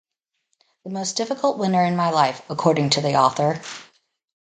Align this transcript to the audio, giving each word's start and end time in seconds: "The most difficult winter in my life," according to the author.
"The 0.83 0.89
most 0.89 1.15
difficult 1.15 1.59
winter 1.59 1.83
in 1.85 1.95
my 1.95 2.09
life," 2.09 2.41
according 2.49 2.89
to 2.89 3.01
the 3.01 3.17
author. 3.19 3.61